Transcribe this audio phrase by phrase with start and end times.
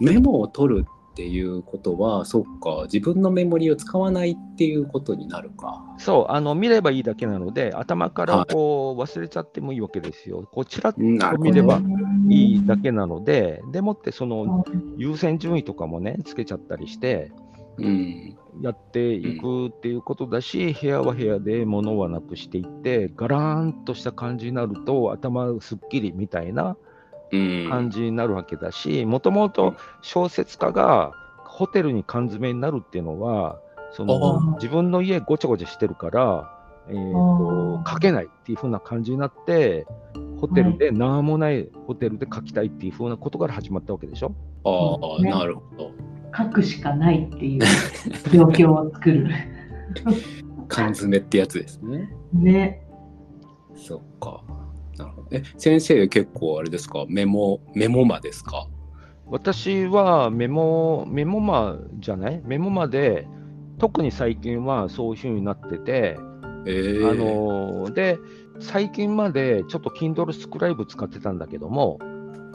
[0.00, 10.48] メモを取るっていうことはそっか自分のメモリを使わないっていうことになるかそうあの見ればいいだけなので頭からこう忘れちゃってもいいわけですよ。
[10.52, 11.80] こちらっと見れば
[12.28, 14.64] いいだけなのででもってその
[14.96, 17.32] 優先順位とかもねつけちゃったりして。
[17.78, 26.76] うんやっていくっていうことだし、部屋は部屋で物はなくしていって、ガラーンとした感じになると、頭すっきりみたいな
[27.30, 31.12] 感じになるわけだし、もともと小説家が
[31.44, 33.58] ホテルに缶詰になるっていうのは、
[33.92, 36.54] その自分の家ごちゃごちゃしてるから、
[36.88, 39.86] えーと、書けないっていう風な感じになって、
[40.40, 44.32] ホテルで、何もないホテルで書きたいっていう風なことから始まったわけでしょ？
[44.64, 45.90] ああ、ね、なるほど。
[46.36, 47.60] 書くしかないっていう
[48.32, 49.26] 状況を作る。
[50.68, 52.12] 缶詰ってやつですね。
[52.32, 52.86] ね。
[53.74, 54.42] そっか。
[54.98, 55.28] なるほど。
[55.30, 57.04] え、先生結構あれですか？
[57.08, 58.66] メモ、メモマですか？
[59.26, 62.42] 私はメモ、メモマじゃない？
[62.44, 63.28] メモマで、
[63.78, 66.18] 特に最近はそういうふうになってて、
[66.66, 68.18] えー、あので、
[68.58, 71.98] 最近までちょっと Kindle スクライブ使ってたんだけども、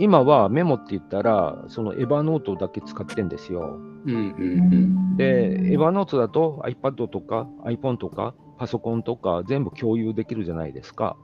[0.00, 3.78] 今はメモって言ったら、そのエヴァノートだけ使ってんですよ。
[4.06, 4.76] うんうんう
[5.12, 11.16] ん、で、エヴァノートだと iPad とか iPhone とかパソコンとか全部共有できるじゃないですか。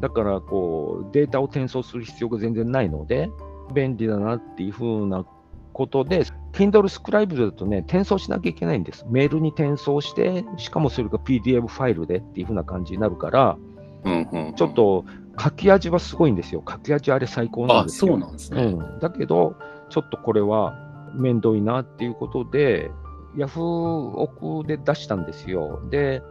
[0.00, 3.30] だからこうデータを転送する必要が全然ないので
[3.74, 5.24] 便利だなっていうふうな
[5.72, 9.06] ことで Kindle スクライブだとね転送しなきゃいけないんです。
[9.08, 13.56] メールに転送してしかもそれが PDF ファイルでっていうふうな感じになるから、
[14.04, 15.04] うんうん、ちょっと
[15.40, 16.62] 書き味はすごいんですよ。
[16.68, 18.12] 書き味あれ最高なんですよ。
[18.12, 19.56] そうなんですね、うん、だけど
[19.88, 20.74] ちょっとこれは
[21.14, 22.90] 面倒いなっていうことで
[23.36, 24.12] Yahoo!
[24.16, 25.80] 奥で出したんですよ。
[25.90, 26.22] で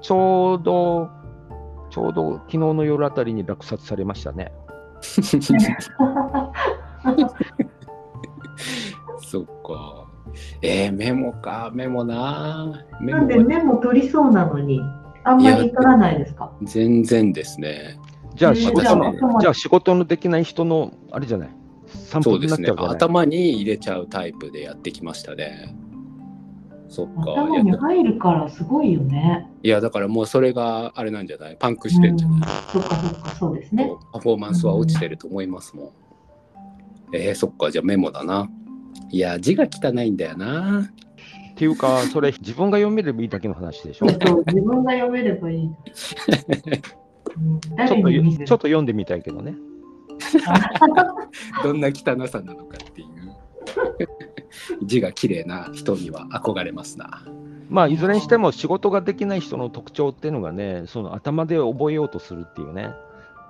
[0.00, 1.10] ちょうど
[1.90, 4.52] ちょうど昨日の夜あたりに落札されましたね。
[9.22, 10.06] そっか。
[10.62, 13.18] えー、メモか、メモなメモ。
[13.20, 14.80] なんでメモ取りそうなのに、
[15.24, 16.52] あんまり取らないですか？
[16.62, 17.98] 全然ですね。
[18.34, 21.48] じゃあ仕事の、じゃあ仕事のできない人の、あれじゃない
[21.86, 22.68] そうですね。
[22.76, 25.74] 頭に入れちゃうタイプでやってきましたね。
[26.88, 27.32] そっか。
[27.32, 29.48] 頭に入るからすごいよね。
[29.62, 31.56] いや、だからもうそれがあれなんじゃない？
[31.58, 32.40] パンクしてんじゃない、
[32.72, 33.90] そっかそっか、そうですね。
[34.12, 35.90] パフォーマンスは落ちてると思いますもん。
[37.12, 38.48] えー、そっか、じゃあメモだな。
[39.10, 40.82] いや、字が汚いんだよな。
[40.82, 44.08] っていうか、それ自分が読めればいいだけの話でしょ？
[44.08, 45.70] そう自分が読めればいい。
[45.96, 49.54] ちょっとちょっと読んでみたいけどね。
[51.62, 53.08] どんな汚さなのかっていう。
[54.82, 57.22] 字が綺麗な人には憧れますな。
[57.68, 62.90] まあ、いずれにしても仕事ができない人の特徴っていうのがね、その頭で覚えようとするっていうね、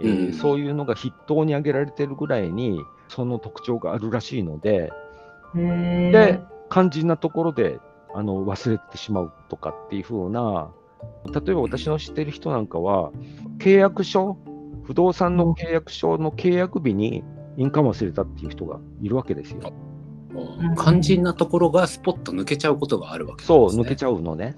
[0.01, 4.93] えー、そういうのが筆頭に挙げられてるぐらいに、その特徴があるらしいので、
[5.55, 6.41] で、
[6.71, 7.79] 肝心なところで
[8.15, 10.71] あの忘れてしまうとかっていう風な、
[11.27, 13.13] 例えば私の知ってる人なんかは、
[13.59, 14.39] 契約書、
[14.85, 17.25] 不動産の契約書の契約日に
[17.57, 19.73] 印鑑忘れたっていう人がいるわけですよ。
[20.79, 23.59] 肝心なところがスポッと抜けちゃうことがあるわけですね。
[23.59, 24.57] そう、抜けちゃうのね。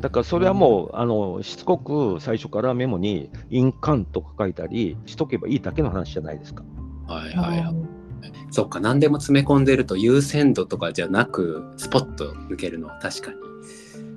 [0.00, 6.64] だからそれはもう、あのしつこく最初からメモに印鑑とか書いたりしとけばいいだけの話じゃないですか。
[7.06, 7.74] はいはいはい。
[8.50, 13.36] そっか、何でも詰め込んでると優先度とかじゃなく、スポッと抜けるのは確かに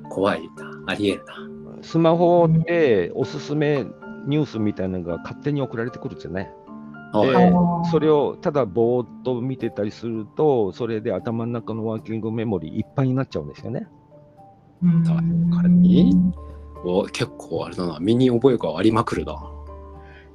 [0.09, 1.35] 怖いな、ありえるな。
[1.81, 3.85] スマホでおすすめ
[4.25, 6.51] ニュースみたいなのが勝手に送られてくるんですよね。
[7.13, 7.53] で
[7.91, 13.87] それをただぼーっと見てたりすると、それで頭の中のワーキングメモリーいっぱいになっちゃうんですよね。
[15.05, 16.33] 確に
[16.83, 19.33] お結構あれだな、身に覚えがありまくるな。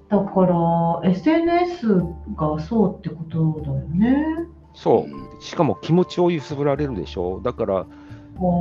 [0.08, 2.02] だから SNS
[2.36, 4.26] がそうってことだよね。
[4.74, 5.42] そう。
[5.42, 7.40] しかも気持ちを揺すぶられるでしょ。
[7.40, 7.86] だから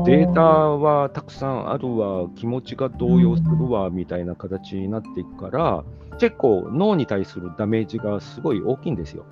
[0.06, 5.84] データはたくさんあるわ、気持ちが動揺するわみたいな形になっていくから、
[6.19, 9.25] 結構脳に対するダメージがすごい大きいんですよ。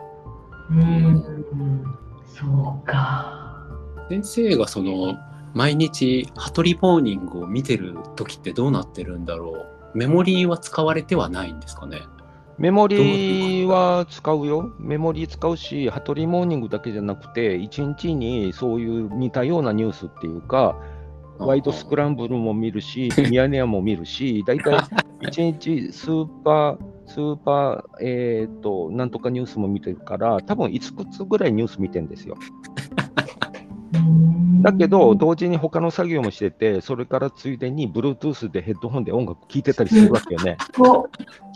[0.69, 1.85] うん、
[2.25, 2.45] そ
[2.83, 3.67] うか。
[4.09, 5.17] 先生がその
[5.53, 9.97] 毎日ハトリモーニングを見てる時ってどうなってるんだろう。
[9.97, 12.01] メモリーは使われてはないんですかね
[12.57, 14.73] メモリーは使うよ。
[14.79, 20.75] メモリー使うし、ハトリモーニングだけじゃなくて、一日にそういう似たようなニュースっていうか、
[21.37, 24.75] ワイドスクランブルも見るし、 ミヤネ屋も見るし、大体
[25.21, 32.37] 一日スーパー、スーパー、えーっと、なんとかニュースも見てるから、多分5つぐらいニュース見てるんですよ。
[34.63, 40.57] だけど、同時に他の作業もしてて、それからついでに Bluetooth でヘッドホンで音楽聴いてたりするわけよね。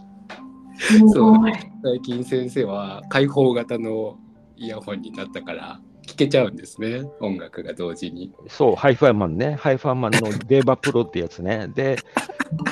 [1.13, 1.35] そう。
[1.83, 4.17] 最近先生は開放型の
[4.55, 8.31] イヤホンになったから聴けちゃうんですね音楽が同時に。
[8.47, 9.55] そうハイファイマンね。
[9.55, 11.67] ハイファイマンのデーバプロってやつね。
[11.73, 11.97] で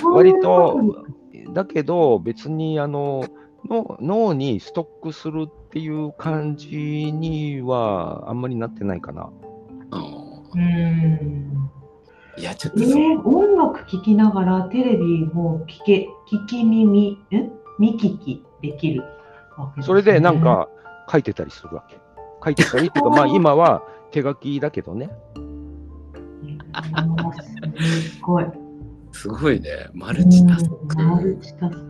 [0.04, 1.06] 割と
[1.54, 3.26] だけど別にあの
[3.68, 9.30] の脳にストックするっていう感じにはあんまりなってないかな。
[9.92, 11.70] うん。
[12.38, 17.18] いやちょっと、えー、音楽聴きながらテレビも聞け聞き耳？
[17.32, 17.50] え？
[17.80, 19.02] 見聞きできる
[19.58, 20.70] わけです、ね、それでなんか
[21.12, 21.98] 書いてたりするわけ。
[22.44, 25.10] 書いてたりっていうか まあ今は手書きだけどね。
[28.14, 28.46] すごい。
[29.12, 29.70] すごいね。
[29.94, 30.98] マルチタスク。
[30.98, 31.90] マルチタスク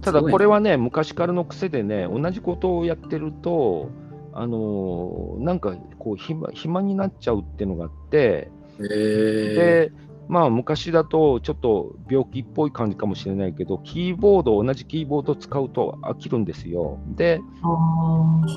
[0.00, 3.90] ただこれはね、昔からの癖でね、同じことをやってると、
[4.32, 9.92] あのー、なんかこう暇暇になっちゃうっていうのがあって、で、
[10.28, 16.98] まあ昔だとちょっと病気っぽい感じかもしれないけど、キーボード、同じキーボードを使うと飽きるんですよ。
[17.16, 17.40] で、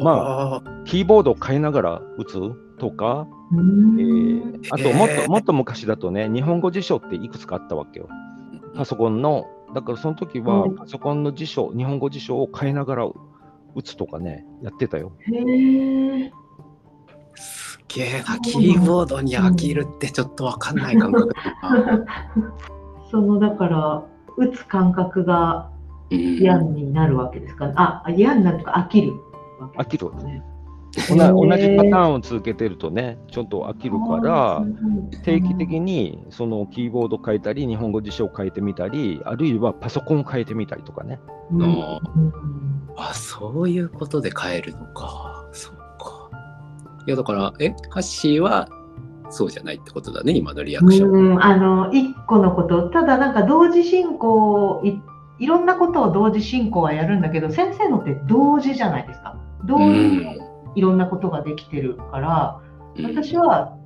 [0.03, 2.33] まあ、キーボードを変えながら打つ
[2.77, 8.09] とか、えー、あともっともっと昔だとね、日本語辞書っていくつかあったわけよ。
[8.75, 13.05] パソコンのだからその時はパソコンの辞書、日本語辞書を変えながら
[13.75, 15.13] 打つとかね、やってたよ。
[15.21, 16.31] へえ。
[17.35, 21.35] すげえな、キーボードに飽きるってちょっとわかんない感覚だ
[23.09, 24.03] そのだから、
[24.37, 25.69] 打つ感覚が
[26.09, 29.13] 嫌になるわけですか、ね、あ、嫌になるとか飽きる、
[29.77, 30.11] 飽きる。
[30.93, 34.61] 同じパターンを続けてるとね、ちょっと飽きるから、
[35.23, 41.19] 定期的にそのキーボード変えたり、日本語辞書を変えてみたり、あるいはパソコンを変えてみたりとかね。
[41.51, 41.75] うん、
[42.97, 44.83] あそういうことで変えるのか。
[44.85, 45.30] そうか。
[47.05, 48.69] いや、だから、え、ハッシーは
[49.29, 51.09] そうじゃないってことだね、今のリアクション。
[51.09, 54.99] うんあの一個のこと、ただなんか同時進行い、
[55.43, 59.37] いろんなことを同時進行はやるんだけど、先生のって同時じゃないですか。
[59.65, 60.41] 同時に
[60.75, 62.59] いろんなことができてるから、
[63.03, 63.77] 私は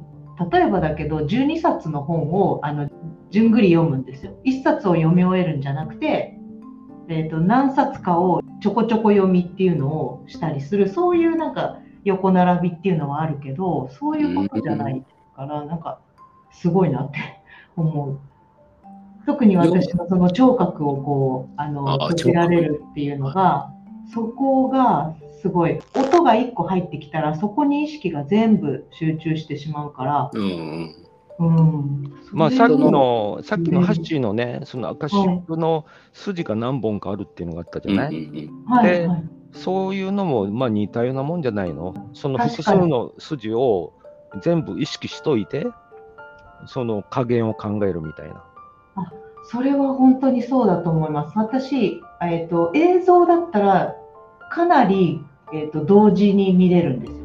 [0.51, 2.89] 例えばだけど12冊の本をあの
[3.31, 4.33] 順繰り読むんですよ。
[4.45, 6.37] 1冊を読み終えるんじゃなくて、
[7.07, 15.03] えーと、何冊かをちょこちょこ読みっていうのをしたりするそういうなんか横並びっていうのはあるけどそういうことじゃない
[15.35, 15.99] から、なんか
[16.51, 17.17] すごいなって
[17.75, 18.19] 思う。
[19.25, 23.71] 特に私のその聴覚をこうあの閉じられるっていうのが
[24.13, 25.79] そこがすごい。
[25.95, 30.95] 音が1個入ってきたらそこに意識が全部集中してしまうから、うん、
[31.39, 39.23] うん、まあさっきのさっきのハッシーのね、その赤シップの筋が何本かあるっていうのがあったじゃない、で、はい、
[39.55, 41.93] そういうのもまあ似たようなもんじゃないの？
[42.13, 43.93] その複数の筋を
[44.41, 45.65] 全部意識しといて
[46.67, 48.43] その加減を考えるみたいな。
[48.95, 49.11] あ
[49.45, 51.33] それは本当にそうだと思います。
[51.35, 53.95] 私、えーと映像だったら
[54.51, 55.21] かなり
[55.53, 57.17] えーと、同時に見れるんですよ。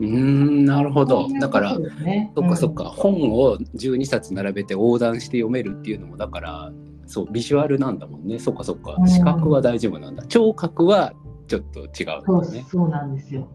[0.00, 1.28] うんなるほど。
[1.38, 6.72] だから、ね、そっかそっか、うん、本を12冊並べて横断して読めるっていうのも、だから、
[7.06, 8.38] そう、ビジュアルなんだもんね。
[8.38, 8.96] そっかそっか。
[9.06, 10.24] 視覚は大丈夫なんだ。
[10.26, 11.12] 聴覚は
[11.48, 11.90] ちょっと違う、ね、
[12.26, 13.48] そうそうなんですよ。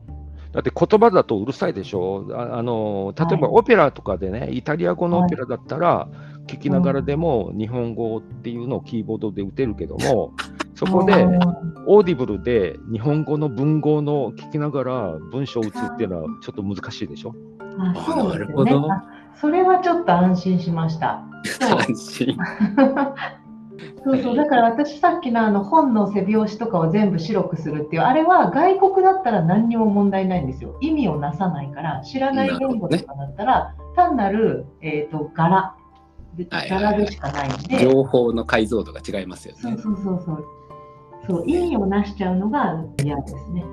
[0.52, 2.28] だって言葉だとうるさいでしょ？
[2.36, 6.08] あの例えばオペラとかでね、はい、イタリア語のオペラだったら、
[6.48, 10.34] 聞きながらでも日本語っていうのをキーボードで打てるけども、
[10.76, 11.14] そこで
[11.88, 17.34] オーディブルで日本語の文豪の聞きながら文章を打つっていうのはちょっと難しいでしょ？
[17.80, 18.88] あそうなるほど。
[19.42, 21.24] それはちょっと安心しました。
[21.62, 22.38] 安心。
[24.04, 24.36] そうそう。
[24.36, 30.78] だから私さっきのあの本の背表紙とかを全部白くするっていうあれは外国だったら何にも問題ないんですよ。
[30.82, 35.76] 意味をなさないから知らない言語とかだったら、単なる、えーと、柄。
[36.36, 39.62] 柄でしかないんで、情報の解像度が違いますよね。
[39.62, 40.46] そうそうそうそう。
[41.28, 43.64] そう意味をなしちゃうのが嫌ですね。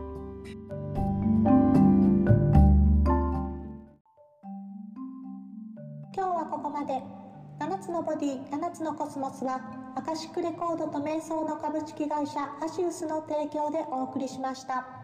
[6.14, 7.20] 今日はここまで。
[7.60, 9.60] 7つのボディ7つのコスモスは
[9.96, 14.99] アカシックレコードと瞑想の株式会社アシウスの提供でお送りしました。